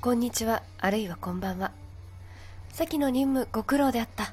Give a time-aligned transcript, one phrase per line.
[0.00, 1.72] こんにちは、あるいはこんばんは。
[2.68, 4.32] 先の任務ご苦労であった。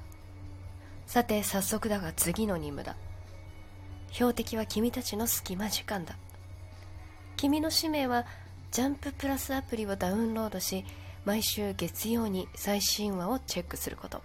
[1.08, 2.96] さて、早速だが次の任務だ。
[4.12, 6.18] 標的は君たちの隙間時間だ。
[7.36, 8.28] 君の使命は、
[8.70, 10.86] ジャンププラスアプリをダウンロードし、
[11.26, 14.22] 毎週月曜に最新話をチェックすること。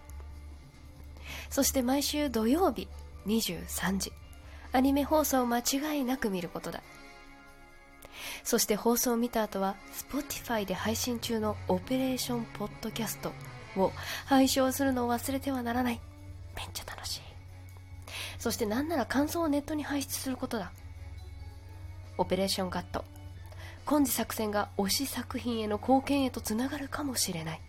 [1.49, 2.87] そして毎週土曜日
[3.25, 4.13] 23時、
[4.73, 6.83] アニメ放送を間違いなく見ることだ。
[8.45, 13.33] そして放送を見た後は Spotify で配信中のオペレーションポッドキャスト
[13.77, 13.93] を
[14.27, 16.01] 配信するのを忘れてはならない。
[16.57, 17.21] めっちゃ楽しい。
[18.39, 20.73] そしてなんなら感想をネットに排出することだ。
[22.19, 23.05] オペレーションガット。
[23.85, 27.61] 今次作戦が推し作品への貢献へとつながるかもしれない。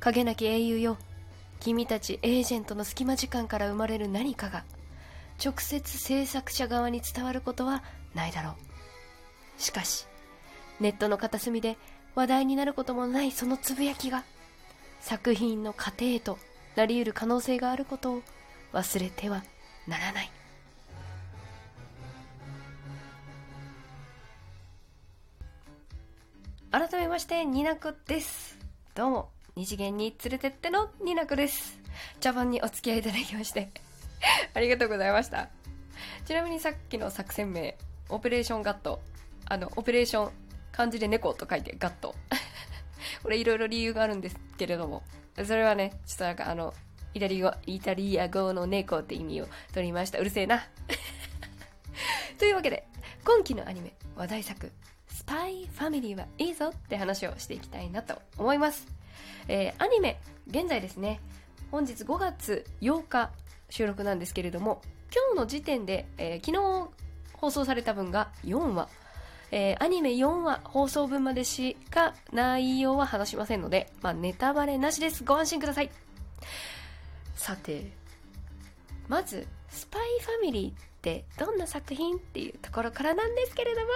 [0.00, 0.98] 影なき英雄よ。
[1.60, 4.64] 君たちエージェントの隙間時間から生まれる何かが
[5.44, 7.82] 直接制作者側に伝わることは
[8.14, 8.54] ないだろう
[9.58, 10.06] しかし
[10.80, 11.76] ネットの片隅で
[12.14, 14.24] 話題になることもないそのつぶやきが
[15.00, 16.38] 作品の過程と
[16.76, 18.22] なり得る可能性があることを
[18.72, 19.42] 忘れては
[19.86, 20.30] ならない。
[26.70, 28.58] 改めましてニナコです。
[28.94, 31.80] どうも二次元に連れてってのニナコです。
[32.20, 33.70] 茶番にお付き合いいただきまして
[34.54, 35.48] ありがとうございました。
[36.26, 37.76] ちなみにさっきの作戦名
[38.10, 39.00] オペレーションガット。
[39.50, 40.32] あの、オペレーション、
[40.72, 42.14] 漢字で猫と書いてガット。
[43.22, 45.02] これいろいろ理由があるんですけれども、
[45.44, 46.74] それはね、ちょっとなんかあの、
[47.14, 50.18] イタリ語、イタリア語の猫って意味を取りました。
[50.18, 50.66] うるせえな。
[52.38, 52.86] というわけで、
[53.24, 54.70] 今期のアニメ、話題作、
[55.08, 58.86] スパイファミリーはいいぞって話をしていきたいなと思います。
[59.48, 61.20] えー、アニメ、現在ですね、
[61.70, 63.30] 本日5月8日
[63.70, 66.90] 収録なんですけれども、今日の時点で、えー、昨日
[67.32, 68.88] 放送された分が4話。
[69.50, 75.24] えー、アニメ4話放送分までしか内容は話しませんので、まあ、ネタバレなしです。
[75.24, 75.90] ご安心ください。
[77.34, 77.92] さて、
[79.08, 83.88] まず、スパイファミリーってどんな作品っていうところからなんですけれども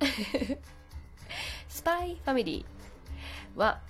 [1.68, 3.80] スパイファミリーは、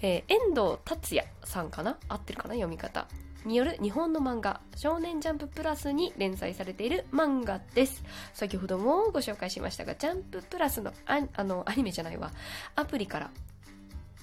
[0.00, 1.98] えー、遠藤達也さんかな？
[2.08, 2.54] 合ってるかな？
[2.54, 3.06] 読み方。
[3.44, 8.02] による日本の漫画少年ジャンププラスに連載されている漫画です。
[8.34, 12.30] 先ほどもご紹介しましたがジャンププラスのああのアニメじゃないわ。
[12.76, 13.30] アプリから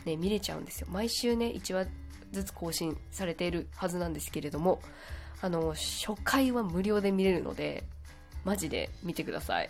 [0.06, 0.88] ね見れちゃうんですよ。
[0.90, 1.86] 毎週ね1話
[2.32, 4.82] ずつ更新されているはずなんですけれども
[5.42, 7.84] あの初回は無料で見れるので
[8.46, 9.70] マジで見てください、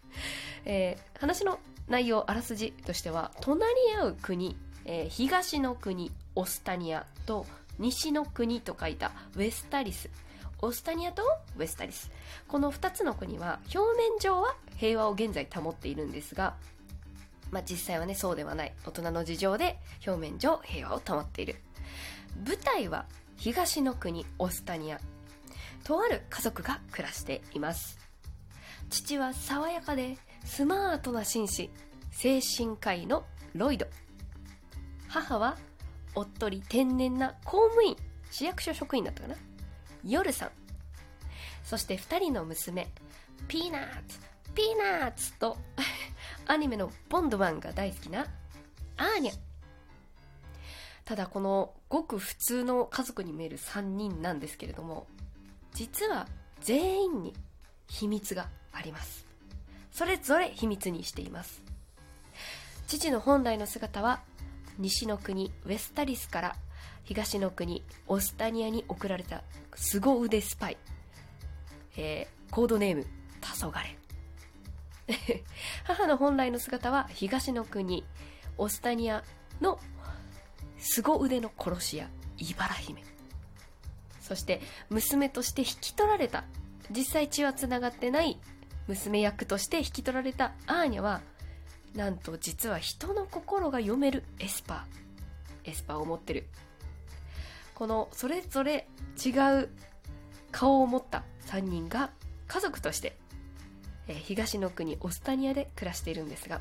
[0.64, 1.58] えー、話の
[1.88, 7.46] 内容あらすじとしては隣り合う国、えー、東の国オスタニアと
[7.78, 10.10] 西の国と書いたウェスタリス。
[10.62, 11.22] オスタニアと
[11.56, 12.10] ウェスタリス。
[12.48, 16.54] この2つの国は表面上は平和を現在保っているんですが、
[17.50, 18.72] まあ、実際はねそうではない。
[18.86, 21.56] 大人の事情で表面上平和を保っている。
[22.46, 25.00] 舞台は東の国オスタニア。
[25.84, 27.98] とある家族が暮らしています。
[28.90, 31.70] 父は爽やかでスマートな紳士。
[32.10, 33.24] 精神科医の
[33.54, 33.86] ロイド。
[35.08, 35.56] 母は
[36.14, 37.96] おっとり天然な公務員
[38.30, 39.36] 市役所職員だったかな？
[40.04, 40.50] ヨルさん。
[41.64, 42.88] そして2人の娘
[43.48, 44.18] ピーナッツ。
[44.54, 45.56] ピーナッツと
[46.46, 48.26] アニメのボンドマンが大好きな
[48.96, 49.38] アーニャ。
[51.04, 55.06] ただこのごく普通の家族に見える3人なんですけれども
[55.74, 56.26] 実は
[56.60, 57.34] 全員に
[57.88, 59.26] 秘密があります。
[59.90, 61.62] それぞれ秘密にしています。
[62.86, 64.20] 父の本来の姿は
[64.78, 66.56] 西の国ウェスタリスから
[67.04, 69.42] 東の国オスタニアに送られた
[69.74, 70.76] 凄腕スパイ、
[71.96, 73.06] えー、コードネーム
[73.40, 73.82] 黄昏。
[75.84, 78.04] 母の本来の姿は東の国
[78.56, 79.22] オスタニア
[79.60, 79.78] の
[80.78, 82.08] 凄腕の殺し屋
[82.38, 83.02] 茨姫。
[84.20, 86.44] そして娘として引き取られた
[86.90, 88.40] 実際血はつながってない
[88.86, 91.20] 娘役として引き取られたアーニャは
[91.94, 95.70] なんと実は人の心が読めるエスパー。
[95.70, 96.46] エスパーを持ってる。
[97.74, 98.88] このそれぞれ
[99.24, 99.30] 違
[99.62, 99.68] う
[100.52, 102.10] 顔を持った3人が
[102.46, 103.16] 家族として、
[104.06, 106.60] え東の国オスタニアで暮らしているんですが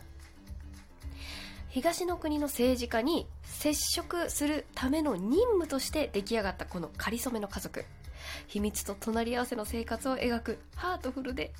[1.70, 7.84] 東の国の政治家に接触するための任務として出来上がったこのかりそめの家族。
[8.48, 11.52] 秘密と隣り合わせの生活を描くハートフルで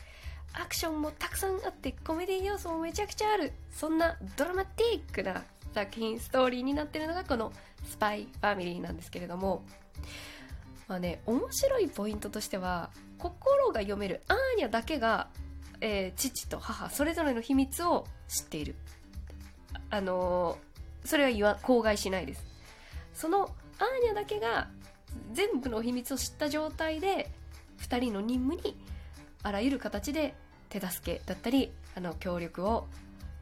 [0.54, 3.54] アクションもたくさんあってコメディ要素もめちゃくちゃある。
[3.72, 5.44] そんなドラマティックな
[5.74, 7.52] 作品ストーリーになってるのがこの
[7.88, 9.64] スパイファミリーなんですけれども。
[10.88, 15.30] まあね面白いポイントとしては心が読めるアーニャだけが、
[15.80, 18.76] えー、父と母それぞれの秘密を知っている。
[19.90, 20.74] あのー
[21.06, 22.46] それは言わ口外しないです。
[23.14, 23.50] そのアー
[24.06, 24.70] ニャだけが
[25.34, 27.30] 全部の秘密を知った状態で
[27.80, 28.76] 2人の任務に
[29.44, 30.34] あらゆる形で
[30.70, 32.88] 手助けだったりあの協力を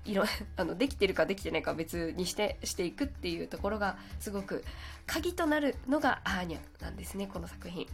[0.03, 0.25] いろ
[0.57, 4.63] あのできてるかできてないかは別にしてしていくっていうところがすごく
[5.05, 7.87] 鍵となるのがアーニャなんですねこの作品。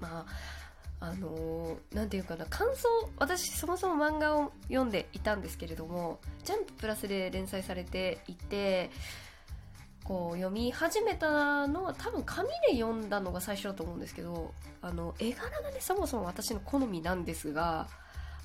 [0.00, 0.60] まあ
[1.02, 2.88] あのーていうかな感想
[3.18, 8.90] 私そもそも漫画を読んでいたんですけれどもジャンププラスで連載されていて
[10.10, 14.52] こう読み始めたのは多分紙で読んだのが最初だと思うんですけど
[14.82, 17.86] あの絵柄がねそもそも私の好みなんですが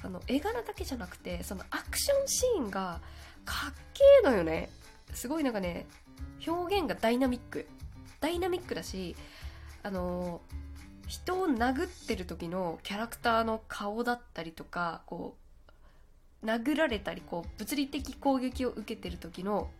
[0.03, 3.01] あの絵柄だけじゃなくてそのアクションシーンが
[3.45, 4.69] かっけえのよね。
[5.15, 5.87] すごいなんかね
[6.45, 7.67] 表現がダイナミック。
[8.21, 9.15] ダイナミックだし
[9.81, 10.41] あの
[11.07, 15.35] 人を殴ってる時のキャラクターの顔だったりとかこ
[16.43, 19.71] う殴られたりこう物理的攻撃を受けてる時の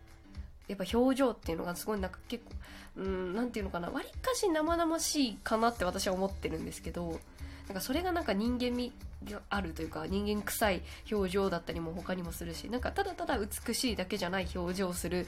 [0.68, 2.52] やっぱ表情っていうのがすごいなんか結構
[2.96, 7.20] うんなんていうのかなわりかし生々しいかなって私は思ってるんですけど
[7.68, 8.92] なんかそれがなんか人間味
[9.30, 15.26] があるというか人間臭い表情だったりも他にもするしなんかただただ美しいだけじゃない表情をする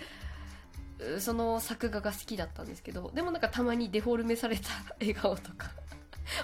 [1.20, 4.62] その作画が好きだったんですけどでもなんかたまにデフォルメされた
[5.00, 5.70] 笑顔とか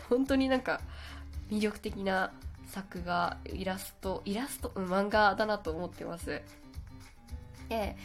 [0.09, 0.81] 本当になんか
[1.51, 2.33] 魅力的な
[2.67, 6.43] 作画イラストイラスト、うん、漫画だなと思ってます。
[7.69, 7.97] で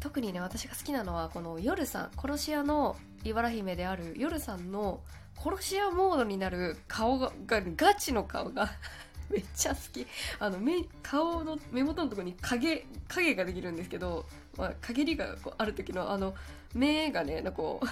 [0.00, 5.00] 特にね私が好きなのはこの夜さん殺し屋の茨姫である夜さんの
[5.36, 8.70] 殺し屋モードになる顔がガチの顔が
[9.30, 10.06] めっちゃ好き。
[10.40, 14.26] あの目顔の目元のところに影影ができるんですけど、
[14.56, 16.34] まあ、陰りがこうある時のあの
[16.74, 17.86] 目がねなんかこう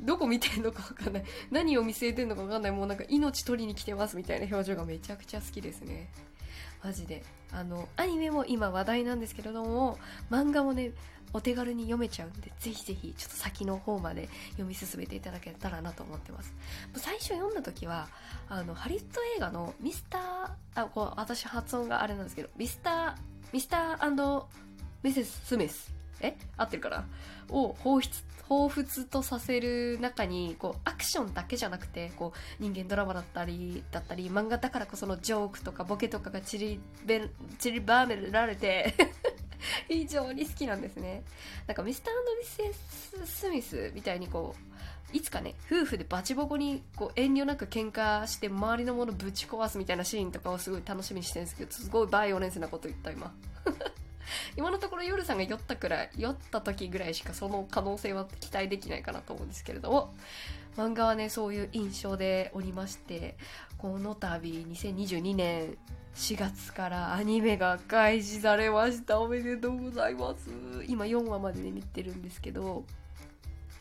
[0.04, 1.24] どこ見てんのか分かんない。
[1.50, 2.72] 何を見据えてんのか分かんない。
[2.72, 6.10] もうなんか命取りに来てますみたいな表情がめちゃくちゃ好きですね。
[6.84, 7.24] マジで。
[7.52, 9.96] あのアニメも今話題なんですけれども
[10.28, 10.90] 漫画もね
[11.32, 16.52] お手軽に読めちゃうんでぜひぜひちょっと先の方まで読み進めていただけたらなと思ってます。
[16.96, 18.08] 最初読んだ時は
[18.48, 20.50] あのハリウッド映画のミスター
[20.82, 23.14] あこう私発音があれなんですけどミスター
[23.52, 24.44] ミスター
[25.04, 26.36] ミセス・スミスえ？
[26.56, 27.04] 合ってるかな？
[27.50, 28.10] を放出
[28.48, 36.80] 彷彿とさせる中にこうアクションだけじゃなくてこう人間ドラマだったりだったり漫画だからこそのジョークとかボケとかが散り
[37.70, 38.94] りばめられて
[39.88, 41.22] 非常に好きなんですね。
[41.66, 42.72] なんかミスターミセ
[43.26, 44.54] ス・スミスみたいにこ
[45.12, 53.32] ういつかね夫婦でバチボコにこう遠慮なく喧嘩して周りのものぶち壊すみたいなシーンとかをすごい楽しみにしてるんですけどすごいバイオレンスなこと言った今
[54.56, 60.14] 今のところ夜さんが酔ったくらい酔った時ぐらいしかその可能性は期待できないかなと思うんですけれども。
[60.76, 63.36] 漫画はねそういう印象でおりまして
[63.78, 65.78] この度2022年
[66.16, 69.20] 4月からアニメが開始されました。
[69.20, 70.48] おめでとうございます。
[70.86, 72.84] 今4話までで見てるんですけど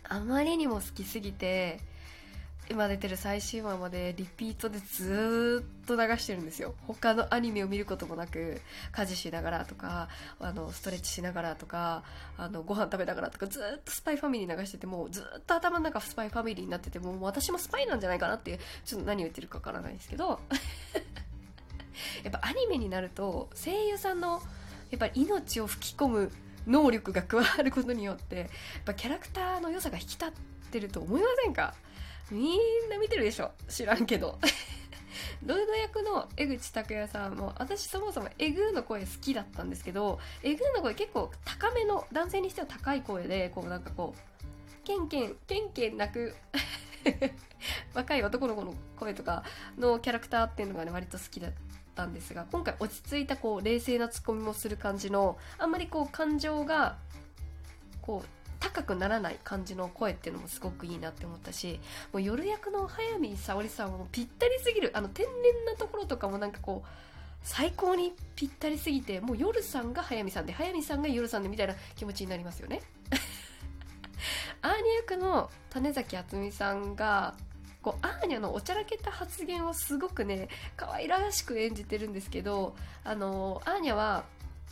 [0.03, 1.79] あまりにも好きすぎて
[2.69, 6.75] 今出てる最新話までリピートでずっと流してるんですよ。
[6.87, 8.61] 他のアニメを見ることもなく
[8.91, 10.07] 家事しながらとか
[10.39, 12.03] あのストレッチしながらとか
[12.37, 20.39] あのご飯食べながらとかずっとスパイファミリー流しててもうずっと頭の中スパイファミリーになっててもう私もスパイなんじゃないかなってちょっと何言ってるかわからないんですけど。
[22.23, 24.41] やっぱアニメになると声優さんの
[24.89, 26.31] やっぱり命を吹き込む
[26.65, 28.47] 能力が加わることによってやっ
[28.85, 30.31] ぱキャラクターの良さが引き立っ
[30.71, 31.75] てると思いませんか？
[32.31, 33.51] みんな見てるでしょ？
[33.67, 34.39] 知らんけど。
[35.45, 46.35] ロイド役の江口拓也さんも私そもそもエグーの声好きだったんですけどエグーの声結構高めの男性にしては高い声でこうなんかこうケンケンケンケン泣く
[47.93, 49.43] 若い男の子の声とか
[49.77, 51.51] のキャラクターっていうのがね割と好きだっ
[51.93, 56.97] たんですが今回落ち着いたこう冷静なツッコミもする感じのあんまりこう感情が
[58.01, 61.81] こう高くならない感じの声っていうのもすごくいいなって思ったし
[62.13, 64.91] もう夜役の早見沙織さんもぴったりすぎる。
[64.93, 65.33] あの天然
[65.65, 66.87] なところとかもなんかこう
[67.41, 72.81] 最高にぴったりすぎてもう夜さんが早見さんで早見さんが夜さんでみたいな気持ちになりますよね。
[74.61, 77.35] アーニャ役の種崎敦美さんが
[77.81, 84.23] こうアーニャのおちゃらけた発言をすごくね可愛らしく演じてるんですけどあのアーニャは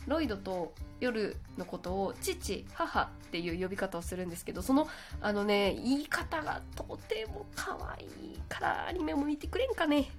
[0.06, 4.88] ロイドと夜のことを父母っていう呼び方をするんですけどその
[5.20, 10.10] あのね言い方がとても可愛いからアニメも見てくれんかね。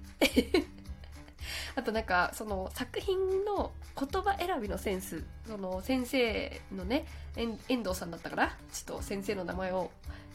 [1.75, 8.47] あとなんかその作品の言葉選びのセンスその先生のね遠藤さんだったかな？
[8.71, 9.91] ちょっと先生の名前を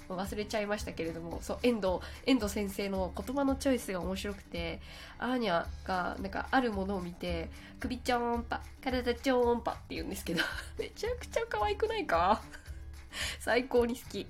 [0.08, 4.80] 忘れちゃいましたけれどもそう遠藤遠藤先生の言葉のチョイスが面白くて
[5.18, 10.42] アーニャがなんかあるものを見て首ちょんぱ体ちょんぱって言うんですけど
[10.78, 12.40] めちゃくちゃ可愛くないか？
[13.40, 14.26] 最高に好き。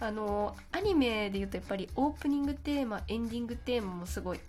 [0.00, 4.40] あのアニメで言うとやっぱりオープニングテーマエンディングテーマもすごい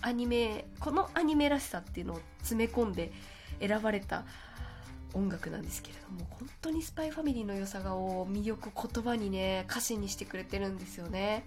[0.00, 3.12] アニメこのアニメらしさっていうのを詰め込んで
[3.60, 4.24] 選ばれた
[5.14, 11.44] 音楽なんですけれども本当にスパイファミリーの良さを魅力言葉にね歌詞にしてくれてるんですよね。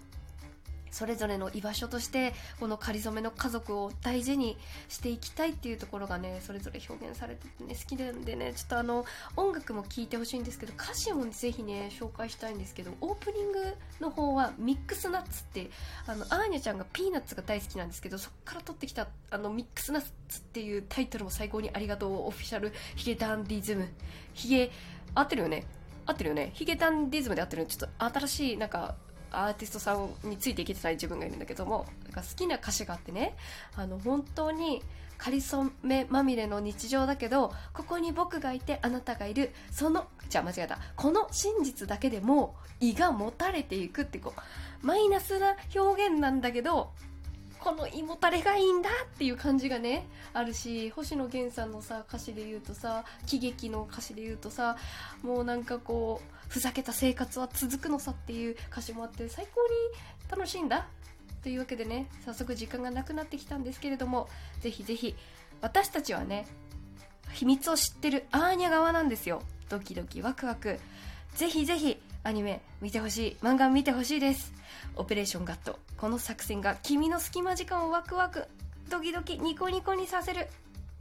[0.91, 4.57] それぞれの居場所としてこの仮初めの家族を大事に
[4.89, 9.05] していきたいっていうところがねそれぞれ表現されててね好きなんでねちょっとあの
[9.35, 15.69] 音楽も聴いてほしいんですけど歌詞もぜひね紹介したいんですけどオープニングの方はミックスナッツって
[16.05, 23.87] あのアーニャちゃんがピーナッツが大好きなんですけどそこから取ってきたあのミックスナッツっていうタイトルも最高にありがとうオフィシャルヒゲダンディズム。
[24.33, 24.71] ヒゲ
[25.15, 25.65] 合ってるよね？
[26.05, 26.51] 合ってるよね？
[26.53, 27.65] ヒゲダンディズムで合ってる。
[27.65, 28.95] ちょっと新しいなんか
[29.31, 33.35] アーティストさんについていけてない自分がいるんだけどもなんか好きな歌詞があってね
[33.75, 34.81] あの本当に
[35.17, 40.79] かりそめまみれの日常だけどここに僕がいてあなたがいるそのじゃあ間違えた。
[40.95, 46.91] この真実だけでも胃がもたれていくってこうマイナスな表現なんだけど
[47.61, 54.77] この胃もたれがいいんだっていう感じがねあるし星野源さんのさ歌詞で言うとさ喜劇の歌詞で言うとさ
[55.21, 60.87] もうなんかこうふざけた生活は続くのさっていう歌詞もあって最高に楽しいんだ
[61.43, 64.27] というわけでね早速時間がなくなってきたんですけれども
[64.59, 65.15] ぜひぜひ
[65.61, 66.47] 私たちはね
[67.33, 69.41] 秘密を知ってるアーニャ側なんですよ。
[69.71, 70.79] ドキドキワクワク
[71.35, 74.53] ぜひぜひアニメ見てほしい漫画見てほしいです。
[74.97, 75.79] オペレーションガット。
[75.97, 78.47] この作戦が君の隙間時間をワクワク
[78.89, 79.39] ドキドキ。
[79.39, 80.47] ニコニコにさせる。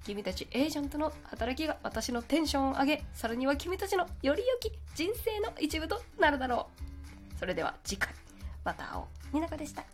[0.04, 3.02] 君たちエージェントの働きが私のテンションを上げ。
[3.12, 6.68] さらには君たちのより良き人生の一部となるだろ
[7.36, 7.38] う。
[7.38, 8.14] それでは次回。
[8.64, 9.04] また会おう。
[9.32, 9.84] みなかでした